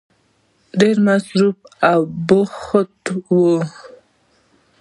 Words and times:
ډېر 0.79 0.97
مصروف 1.07 1.57
او 1.91 1.99
بوخت 2.27 3.03
وی 3.35 3.55